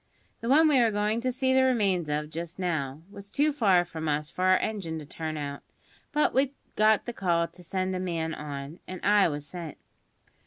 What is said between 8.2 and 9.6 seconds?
on, and I was